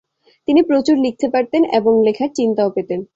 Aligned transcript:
তিনি 0.47 0.61
প্রচুর 0.61 0.95
লিখতে 0.97 1.27
পারতেন 1.29 1.61
এবং 1.77 1.93
লেখার 2.05 2.29
চিন্তাও 2.35 2.69
পেতেন। 2.75 2.99